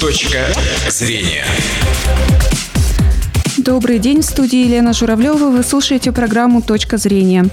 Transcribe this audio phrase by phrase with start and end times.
[0.00, 0.46] Точка
[0.88, 1.44] зрения.
[3.56, 5.50] Добрый день, в студии Елена Журавлева.
[5.50, 7.46] Вы слушаете программу «Точка зрения».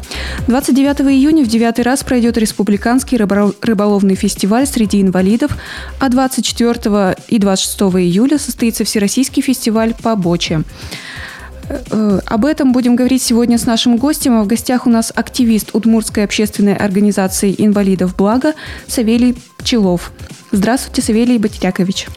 [0.48, 5.58] 29 июня в девятый раз пройдет Республиканский рыболовный фестиваль среди инвалидов,
[6.00, 10.62] а 24 и 26 июля состоится Всероссийский фестиваль по боче.
[11.68, 14.38] Э, об этом будем говорить сегодня с нашим гостем.
[14.38, 18.54] А в гостях у нас активист Удмуртской общественной организации инвалидов «Благо»
[18.86, 20.12] Савелий Пчелов.
[20.52, 22.08] Здравствуйте, Савелий Батякович.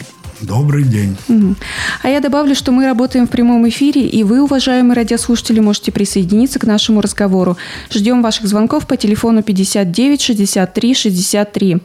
[0.41, 1.17] Добрый день.
[1.29, 1.55] Угу.
[2.03, 6.59] А я добавлю, что мы работаем в прямом эфире, и вы, уважаемые радиослушатели, можете присоединиться
[6.59, 7.57] к нашему разговору.
[7.91, 11.79] Ждем ваших звонков по телефону 59 63 63.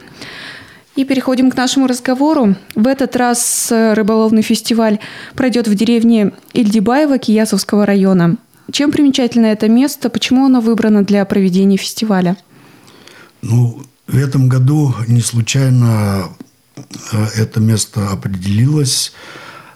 [0.96, 2.54] И переходим к нашему разговору.
[2.76, 5.00] В этот раз э, рыболовный фестиваль
[5.34, 8.36] пройдет в деревне Ильдибаева Киясовского района.
[8.70, 10.08] Чем примечательно это место?
[10.08, 12.36] Почему оно выбрано для проведения фестиваля?
[13.42, 16.28] Ну, в этом году не случайно
[17.36, 19.12] это место определилось,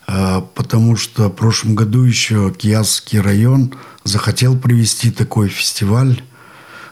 [0.07, 6.23] э, потому что в прошлом году еще Киасский район захотел провести такой фестиваль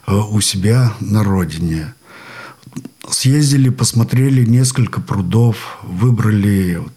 [0.07, 1.95] у себя на родине–
[3.11, 6.93] съездили, посмотрели несколько прудов, выбрали вот,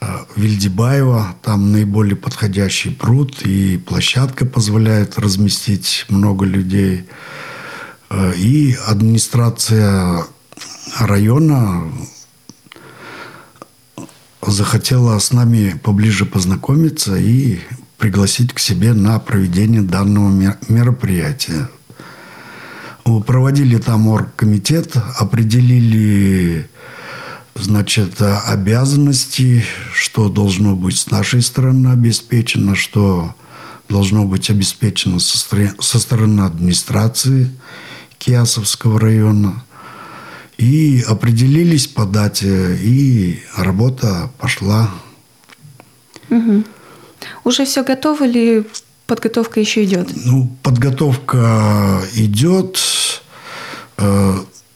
[0.00, 7.04] э, Вильдибаева, там наиболее подходящий пруд, и площадка позволяет разместить много людей.
[8.10, 10.24] Э, и администрация
[10.98, 11.90] района
[14.46, 17.60] захотела с нами поближе познакомиться и
[17.98, 21.68] пригласить к себе на проведение данного мероприятия.
[23.26, 26.68] Проводили там оргкомитет, определили
[27.54, 33.34] значит, обязанности, что должно быть с нашей стороны обеспечено, что
[33.88, 37.50] должно быть обеспечено со стороны администрации
[38.18, 39.64] Киасовского района.
[40.60, 44.90] И определились по дате, и работа пошла.
[46.28, 46.64] Угу.
[47.44, 48.66] Уже все готово или
[49.06, 50.10] подготовка еще идет?
[50.26, 52.78] Ну, подготовка идет.
[53.96, 54.34] Э,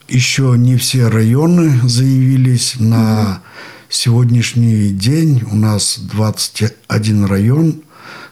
[0.09, 3.43] еще не все районы заявились на
[3.91, 5.43] сегодняшний день.
[5.53, 7.83] У нас 21 район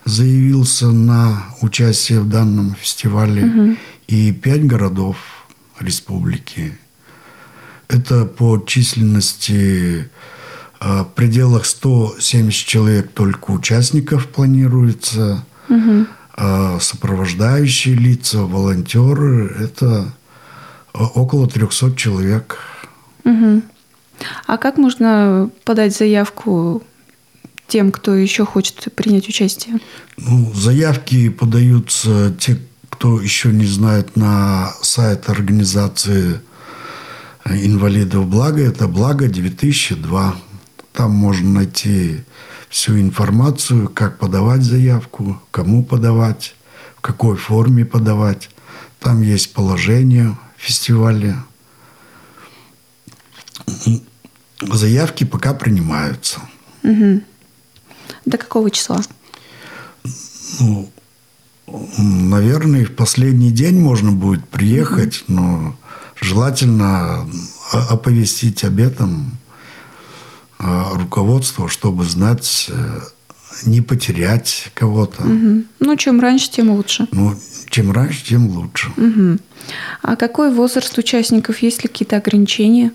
[0.06, 3.76] заявился на участие в данном фестивале угу.
[4.08, 5.18] и 5 городов
[5.78, 6.78] республики.
[7.88, 10.10] Это по численности
[10.80, 16.06] э, в пределах 170 человек только участников планируется угу.
[16.34, 20.12] а сопровождающие лица, волонтеры– это
[20.92, 22.58] около 300 человек.
[23.24, 23.62] Угу.
[24.46, 26.82] А как можно подать заявку
[27.66, 29.80] тем, кто еще хочет принять участие?
[30.18, 32.58] Ну, заявки подаются те,
[32.90, 36.40] кто еще не знает, на сайт организации
[37.46, 38.62] инвалидов Благо.
[38.62, 40.36] Это Благо 2002.
[40.92, 42.20] Там можно найти
[42.68, 46.54] всю информацию, как подавать заявку, кому подавать,
[46.96, 48.50] в какой форме подавать.
[49.00, 51.44] Там есть положение фестиваля.
[54.60, 56.40] Заявки пока принимаются.
[56.82, 57.22] Угу.
[58.26, 59.02] До какого числа?
[60.60, 60.88] Ну,
[61.98, 65.34] наверное, в последний день можно будет приехать, угу.
[65.34, 65.76] но
[66.22, 67.28] желательно
[67.72, 69.38] оповестить об этом
[70.58, 73.00] а, руководство, чтобы знать, э,
[73.64, 75.22] не потерять кого-то.
[75.22, 75.64] Угу.
[75.80, 77.08] Ну, чем раньше, тем лучше.
[77.10, 77.34] Ну,
[77.68, 78.92] чем раньше, тем лучше.
[78.96, 79.38] Угу.
[80.02, 81.58] А какой возраст участников?
[81.58, 82.92] Есть ли какие-то ограничения?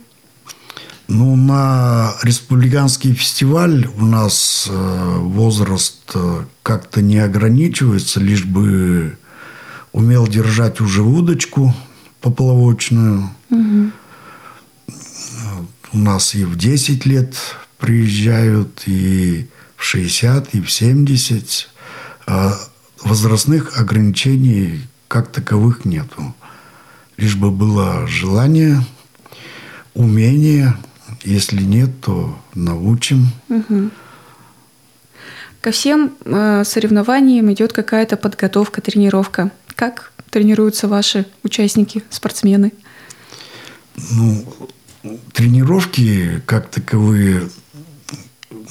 [1.09, 9.18] Ну, на республиканский фестиваль у нас э, возраст э, как-то не ограничивается, лишь бы
[9.92, 11.74] умел держать уже удочку
[12.22, 13.29] поплавочную.
[13.50, 13.91] Угу.
[15.94, 17.35] У нас и в 10 лет
[17.78, 21.69] приезжают, и в 60, и в 70.
[22.25, 22.57] А
[23.03, 26.35] возрастных ограничений как таковых нету.
[27.16, 28.81] Лишь бы было желание,
[29.94, 30.75] умение.
[31.23, 33.28] Если нет, то научим.
[33.49, 33.90] Угу.
[35.61, 39.52] Ко всем э, соревнованиям идет какая-то подготовка, тренировка.
[39.75, 42.72] Как тренируются ваши участники, спортсмены?
[44.12, 44.46] Ну,
[45.34, 47.50] тренировки как таковые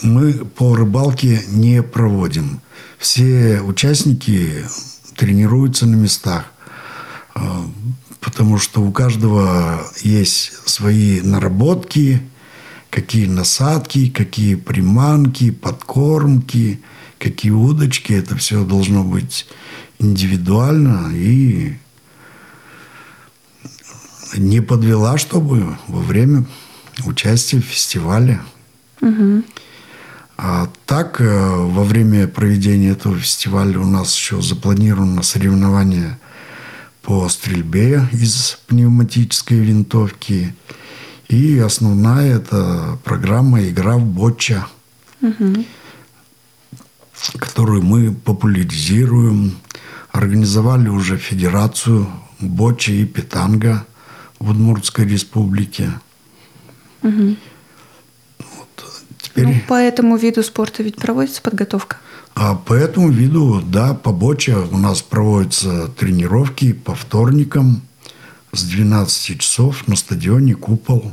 [0.02, 2.60] мы по рыбалке не проводим.
[2.98, 4.64] Все участники
[5.16, 6.46] тренируются на местах,
[7.34, 7.66] а,
[8.20, 12.22] потому что у каждого есть свои наработки,
[12.90, 16.80] какие насадки, какие приманки, подкормки,
[17.18, 18.12] какие удочки.
[18.12, 19.46] Это все должно быть
[19.98, 21.76] индивидуально и
[24.36, 26.44] не подвела, чтобы во время
[27.04, 28.40] участия в фестивале.
[29.00, 29.44] Угу.
[30.38, 36.18] А так, э, во время проведения этого фестиваля у нас еще запланировано соревнование
[37.02, 40.54] по стрельбе из пневматической винтовки.
[41.28, 44.66] И основная это программа «Игра в ботча»,
[45.22, 45.64] угу.
[47.38, 49.56] которую мы популяризируем.
[50.16, 52.06] Организовали уже федерацию
[52.40, 53.86] ботча и питанга
[54.38, 55.90] в Удмуртской республике.
[57.02, 57.36] Угу.
[59.18, 59.46] Теперь...
[59.46, 61.98] Ну, по этому виду спорта ведь проводится подготовка?
[62.34, 67.82] А по этому виду, да, по боче у нас проводятся тренировки по вторникам
[68.52, 71.12] с 12 часов на стадионе «Купол».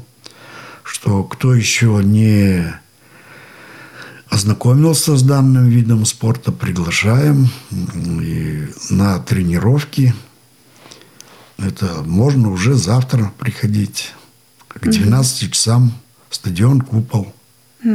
[0.83, 2.73] Что кто еще не
[4.33, 10.15] ознакомился с данным видом спорта, приглашаем и на тренировки.
[11.59, 14.11] Это можно уже завтра приходить
[14.69, 15.93] к 12 часам
[16.31, 17.31] стадион «Купол».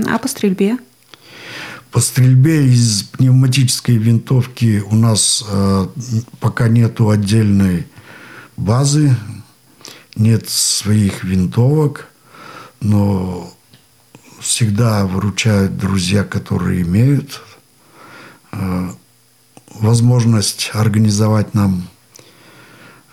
[0.07, 0.79] А по стрельбе?
[1.91, 5.87] По стрельбе из пневматической винтовки у нас э,
[6.39, 7.85] пока нету отдельной
[8.57, 9.17] базы,
[10.15, 12.07] нет своих винтовок,
[12.81, 13.53] но
[14.41, 17.43] всегда выручают друзья, которые имеют
[18.53, 18.91] э,
[19.71, 21.89] возможность организовать нам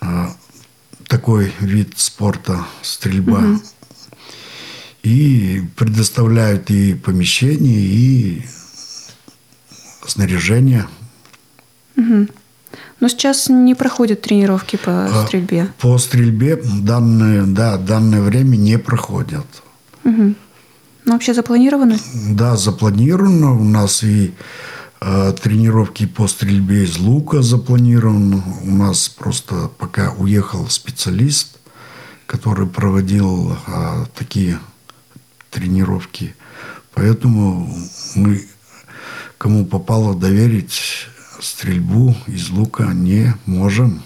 [0.01, 0.27] э,
[1.07, 3.39] такой вид спорта стрельба.
[3.39, 3.61] Угу
[5.05, 8.41] и предоставляют и помещение, и
[10.05, 10.87] снаряжение.
[11.95, 12.27] Угу.
[12.99, 15.67] Но сейчас не проходят тренировки по а, стрельбе.
[15.79, 19.45] По стрельбе данное, да, данное время не проходят.
[20.03, 20.33] Угу.
[21.05, 21.97] Ну, вообще запланировано?
[22.31, 23.53] Да, запланировано.
[23.53, 24.33] У нас и
[25.01, 28.41] э, тренировки по стрельбе из лука запланированы.
[28.63, 31.57] У нас просто пока уехал специалист,
[32.25, 34.59] который проводил э, такие
[35.51, 36.35] тренировки.
[36.93, 37.69] Поэтому
[38.15, 38.47] мы
[39.37, 41.07] кому попало доверить
[41.39, 44.01] стрельбу из лука не можем.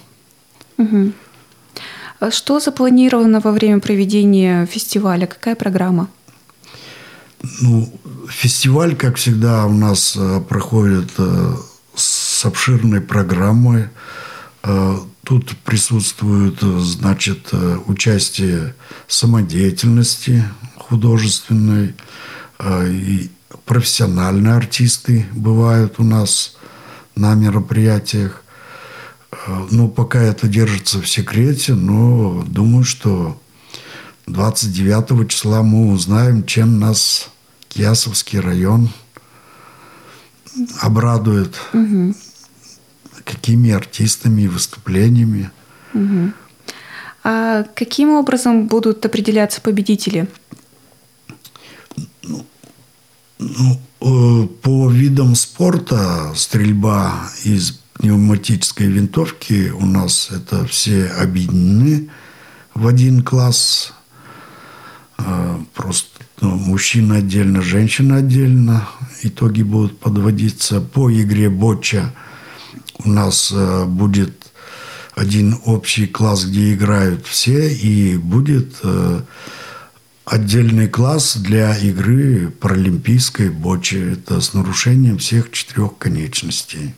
[0.78, 1.14] Угу.
[2.32, 5.28] Что запланировано во время проведения фестиваля?
[5.28, 6.10] Какая программа?
[7.42, 7.90] Ну,
[8.30, 11.56] фестиваль, как всегда, у нас э, проходит э,
[11.96, 13.88] с обширной программой.
[14.64, 17.54] Э, тут присутствует, значит,
[17.86, 18.76] участие
[19.08, 20.44] самодеятельности,
[20.76, 21.94] художественной,
[22.66, 23.30] и
[23.66, 26.58] профессиональные артисты бывают у нас
[27.16, 28.44] на мероприятиях.
[29.70, 33.40] Ну, пока это держится в секрете, но думаю, что
[34.30, 37.30] 29 числа мы узнаем, чем нас
[37.68, 38.90] Киясовский район
[40.82, 41.60] обрадует.
[41.74, 42.16] Угу.
[43.26, 45.52] Какими артистами и выступлениями.
[45.94, 46.32] Угу.
[47.24, 50.28] А каким образом будут определяться победители?
[53.40, 62.10] Ну, э, по видам спорта стрельба из пневматической винтовки у нас это все объединены
[62.74, 63.94] в один класс.
[65.20, 66.10] Э, просто
[66.42, 68.88] ну, мужчина отдельно, женщина отдельно.
[69.24, 70.82] Итоги будут подводиться.
[70.82, 72.14] По игре боча
[73.04, 74.52] у нас э, будет
[75.16, 78.82] один общий класс, где играют все, и будет
[80.24, 84.14] отдельный класс для игры паралимпийской бочи.
[84.14, 86.94] Это с нарушением всех четырех конечностей.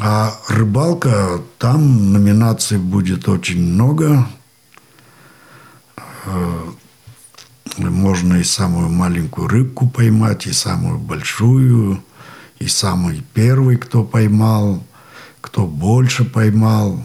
[0.00, 4.26] А рыбалка, там номинаций будет очень много.
[6.26, 6.72] Э,
[7.78, 12.02] можно и самую маленькую рыбку поймать, и самую большую,
[12.58, 14.82] и самый первый, кто поймал,
[15.40, 17.02] кто больше поймал,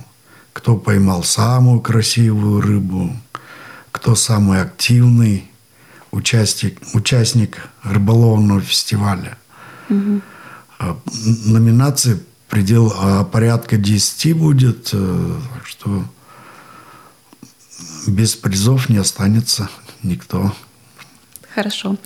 [0.53, 3.15] кто поймал самую красивую рыбу–
[3.97, 5.49] кто самый активный
[6.11, 9.37] участник, участник рыболовного фестиваля.
[9.89, 10.21] Угу.
[11.45, 16.05] Номинации предел а, порядка 10 будет, э, так что
[18.07, 19.69] без призов не останется
[20.03, 20.53] никто.
[21.53, 21.97] Хорошо.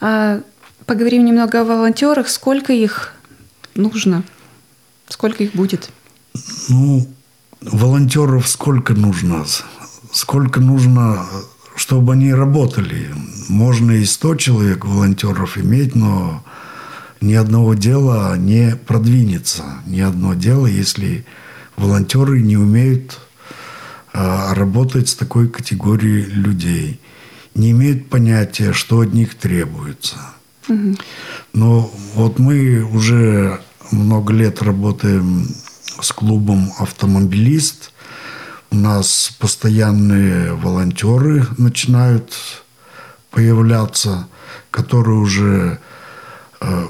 [0.00, 0.40] А,
[0.86, 2.28] поговорим немного о волонтерах.
[2.28, 3.14] Сколько их
[3.74, 4.22] нужно?
[5.08, 5.90] Сколько их будет?
[6.68, 7.06] Ну,
[7.60, 9.44] волонтеров сколько нужно?
[10.14, 11.26] сколько нужно,
[11.74, 13.10] чтобы они работали.
[13.48, 16.44] Можно и 100 человек волонтеров иметь, но
[17.20, 19.64] ни одного дела не продвинется.
[19.86, 21.26] Ни одно дело, если
[21.76, 23.18] волонтеры не умеют
[24.14, 27.00] а, работать с такой категорией людей,
[27.54, 30.16] не имеют понятия, что от них требуется.
[30.68, 30.96] Угу.
[31.52, 35.48] Но вот мы уже много лет работаем
[36.00, 37.90] с клубом «Автомобилист»,
[38.74, 42.34] у нас постоянные волонтеры начинают
[43.30, 44.26] появляться,
[44.72, 45.78] которые уже
[46.60, 46.86] э,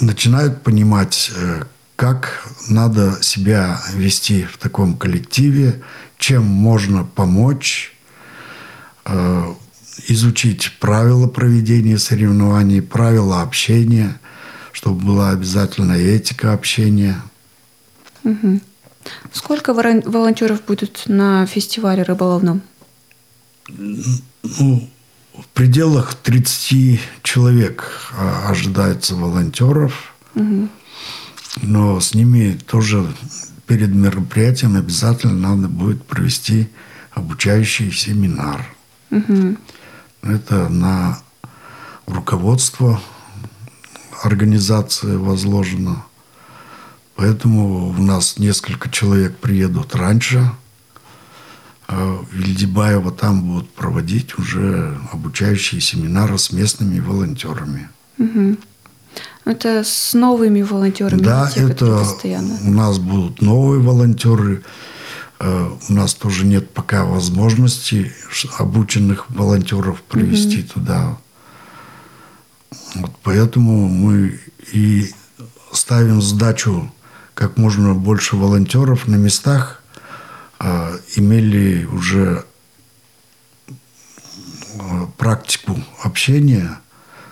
[0.00, 1.62] начинают понимать, э,
[1.96, 5.82] как надо себя вести в таком коллективе,
[6.18, 7.96] чем можно помочь,
[9.06, 9.54] э,
[10.08, 14.20] изучить правила проведения соревнований, правила общения,
[14.72, 17.20] чтобы была обязательно этика общения.
[18.24, 18.60] Угу.
[19.32, 22.60] Сколько волонтеров будет на фестивале рыболовном?
[23.68, 24.90] Ну,
[25.32, 30.14] в пределах 30 человек а, ожидается волонтеров.
[30.34, 30.68] Угу.
[31.62, 33.06] Но с ними тоже
[33.66, 36.68] перед мероприятием обязательно надо будет провести
[37.12, 38.66] обучающий семинар.
[39.10, 39.56] Угу.
[40.22, 41.18] Это на
[42.06, 43.00] руководство
[44.22, 46.04] организации возложено.
[47.14, 50.50] Поэтому у нас несколько человек приедут раньше.
[51.88, 57.88] А Вильдибаева там будут проводить уже обучающие семинары с местными волонтерами.
[58.18, 58.56] Угу.
[59.46, 61.22] Это с новыми волонтерами?
[61.22, 62.58] Да, те, это постоянно.
[62.64, 64.64] у нас будут новые волонтеры.
[65.38, 68.12] Э, у нас тоже нет пока возможности
[68.58, 70.68] обученных волонтеров привести угу.
[70.74, 71.18] туда.
[72.96, 74.40] Вот поэтому мы
[74.72, 75.14] и
[75.70, 76.92] ставим задачу
[77.34, 79.80] как можно больше волонтеров на местах
[80.58, 82.44] э, имели уже
[84.74, 86.80] э, практику общения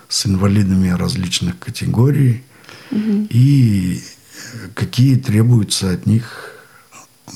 [0.07, 2.43] с инвалидами различных категорий
[2.91, 3.27] угу.
[3.29, 4.01] и
[4.73, 6.51] какие требуются от них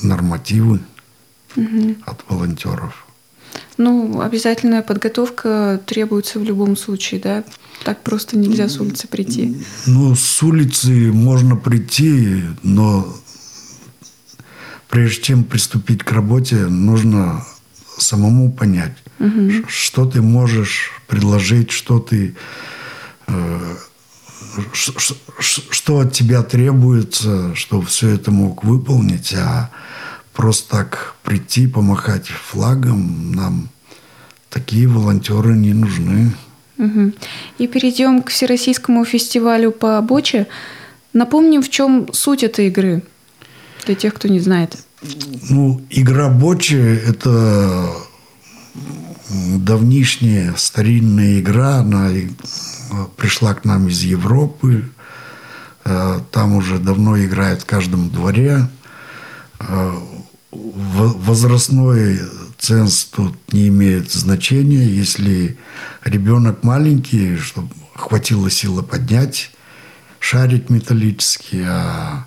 [0.02, 0.80] нормативы
[1.56, 1.96] угу.
[2.06, 3.06] от волонтеров.
[3.76, 7.44] Ну, обязательная подготовка требуется в любом случае, да?
[7.84, 9.56] Так просто нельзя с улицы прийти.
[9.86, 13.16] Ну, с улицы можно прийти, но
[14.88, 17.44] прежде чем приступить к работе, нужно
[18.00, 19.64] самому понять, угу.
[19.68, 22.34] что ты можешь предложить, что ты
[23.26, 23.76] э,
[24.70, 29.70] что от тебя требуется, чтобы все это мог выполнить, а
[30.32, 33.68] просто так прийти, помахать флагом нам
[34.48, 36.32] такие волонтеры не нужны.
[36.78, 37.12] Угу.
[37.58, 40.46] И перейдем к Всероссийскому фестивалю по боче.
[41.12, 43.02] Напомним, в чем суть этой игры
[43.86, 44.76] для тех, кто не знает.
[45.02, 46.74] Ну, игра бочи–
[47.06, 47.90] это
[49.30, 51.76] давнишняя старинная игра.
[51.76, 52.10] Она
[53.16, 54.90] пришла к нам из Европы.
[55.84, 58.68] Э, там уже давно играет в каждом дворе.
[59.60, 59.94] Э,
[60.52, 62.20] возрастной
[62.58, 64.84] ценз тут не имеет значения.
[64.84, 65.56] Если
[66.04, 69.50] ребенок маленький, чтобы хватило силы поднять
[70.18, 72.26] шарик металлический, а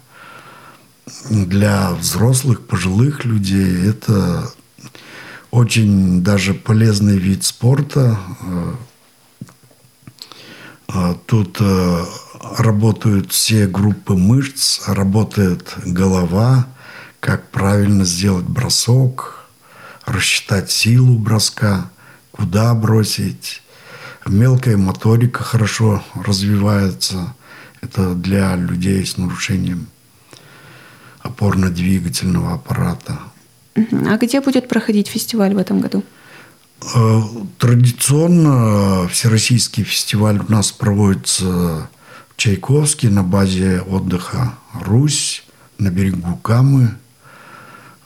[1.30, 4.52] для взрослых, пожилых людей это
[5.52, 8.18] очень даже полезный вид спорта.
[10.88, 12.06] А тут э,
[12.58, 16.68] работают все группы мышц, работает голова,
[17.20, 19.46] как правильно сделать бросок,
[20.06, 21.90] рассчитать силу броска,
[22.32, 23.62] куда бросить.
[24.28, 27.36] Мелкая моторика хорошо развивается.
[27.82, 29.88] Это для людей с нарушением
[31.24, 33.20] опорно-двигательного аппарата.
[33.76, 36.04] А где будет проходить фестиваль в этом году?
[36.96, 37.22] Э,
[37.58, 41.90] традиционно всероссийский фестиваль у нас проводится
[42.30, 45.44] в Чайковске на базе отдыха «Русь»
[45.78, 46.96] на берегу Камы.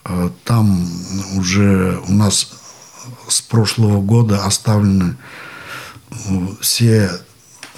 [0.06, 0.88] Э, там
[1.36, 2.52] уже у нас
[3.28, 5.18] с прошлого года оставлены
[6.12, 6.16] э,
[6.62, 7.12] все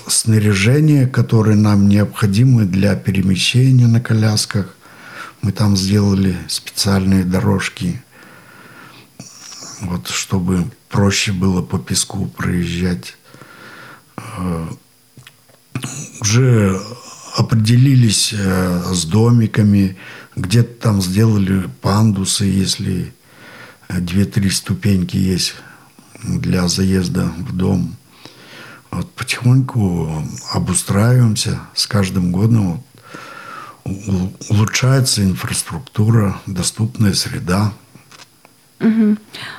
[0.08, 4.75] снаряжения, которые нам необходимы для перемещения на колясках.
[5.41, 8.01] Мы там сделали специальные дорожки,
[9.81, 13.15] вот, чтобы проще было по песку проезжать.
[14.17, 14.67] Э,
[16.22, 16.79] уже
[17.36, 19.98] определились э, с домиками,
[20.36, 23.13] где-то там сделали пандусы, если
[23.88, 25.55] две-три ступеньки есть
[26.24, 27.96] для заезда в дом.
[28.91, 32.84] Вот потихоньку обустраиваемся с каждым годом.
[34.50, 37.74] Улучшается инфраструктура, доступная среда.
[38.79, 39.17] Угу.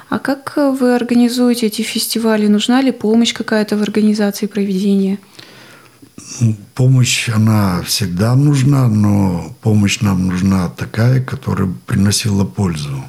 [0.09, 2.47] А как вы организуете эти фестивали?
[2.47, 5.19] Нужна ли помощь какая-то в организации проведения?
[6.41, 13.05] Ну, помощь, она всегда нужна, но помощь нам нужна такая, которая приносила пользу,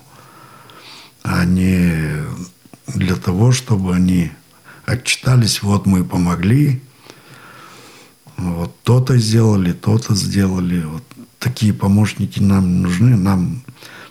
[1.24, 2.24] а не
[2.88, 4.32] для того, чтобы они
[4.86, 6.82] отчитались, вот мы помогли,
[8.38, 10.84] вот то-то сделали, то-то сделали.
[10.84, 11.04] Вот
[11.42, 13.18] такие помощники нам нужны.
[13.18, 13.64] Нам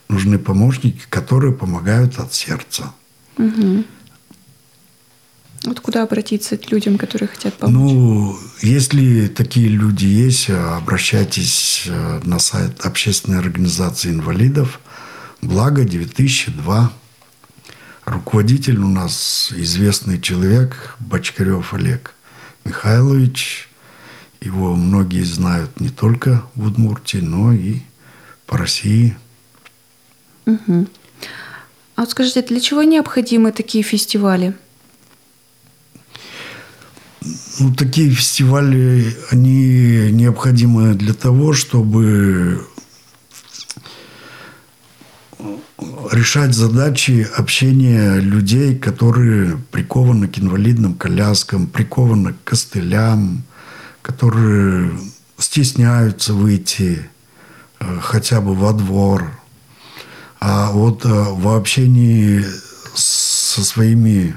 [0.08, 2.92] нужны помощники, которые помогают от сердца.
[3.38, 3.84] Угу.
[5.64, 7.74] Вот куда обратиться к людям, которые хотят помочь?
[7.74, 14.80] Ну, если такие люди есть, обращайтесь э, на сайт общественной организации инвалидов
[15.42, 16.90] «Благо 2002».
[18.06, 22.14] Руководитель у нас известный человек Бочкарев Олег
[22.64, 23.69] Михайлович.
[24.40, 27.80] Его многие знают не только в Удмуртии, но и
[28.46, 29.16] по России.
[30.46, 30.86] Угу.
[31.96, 34.54] А вот скажите, для чего необходимы такие фестивали?
[37.58, 42.66] Ну, такие фестивали, они необходимы для того, чтобы
[46.10, 53.44] решать задачи общения людей, которые прикованы к инвалидным коляскам, прикованы к костылям,
[54.02, 54.98] которые
[55.38, 57.08] стесняются выйти
[57.78, 59.38] э, хотя бы во двор.
[60.40, 62.44] А вот э, в общении
[62.94, 64.36] со своими,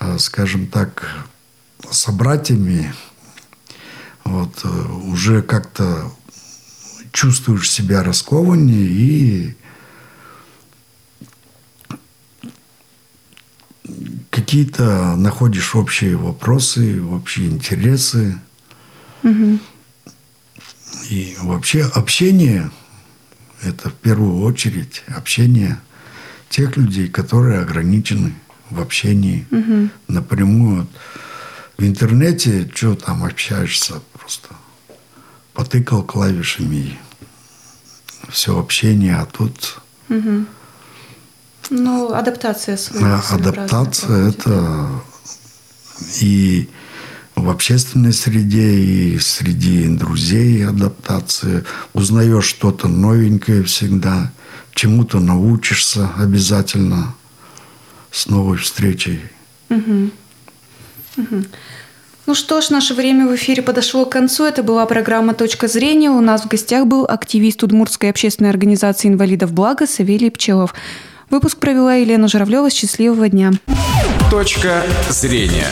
[0.00, 1.08] э, скажем так,
[1.90, 2.92] собратьями,
[4.24, 4.64] вот,
[5.04, 6.10] уже как-то
[7.12, 9.56] чувствуешь себя раскованнее и
[14.30, 18.38] какие-то находишь общие вопросы, общие интересы.
[19.22, 19.58] Угу.
[21.10, 22.70] И вообще общение–
[23.62, 25.80] это в первую очередь общение
[26.48, 28.34] тех людей, которые ограничены
[28.70, 29.88] в общении угу.
[30.08, 30.86] напрямую.
[31.76, 34.48] В интернете что там общаешься просто
[35.52, 36.98] потыкал клавишами
[38.28, 40.46] все общение, а тут угу.
[41.70, 43.22] Ну, адаптация своя.
[43.30, 44.88] Адаптация– это
[46.20, 46.68] и
[47.34, 51.64] в общественной среде, и среди друзей адаптация.
[51.92, 54.32] Узнаешь что-то новенькое всегда,
[54.74, 57.14] чему-то научишься обязательно
[58.10, 59.20] с новой встречей.
[59.68, 60.10] Угу.
[61.18, 61.44] Угу.
[62.26, 64.44] Ну что ж, наше время в эфире подошло к концу.
[64.44, 66.10] Это была программа «Точка зрения».
[66.10, 70.74] У нас в гостях был активист Удмуртской общественной организации инвалидов «Благо» Савелий Пчелов.
[71.30, 72.70] Выпуск провела Елена Журавлева.
[72.70, 73.52] Счастливого дня.
[74.30, 75.66] Точка зрения.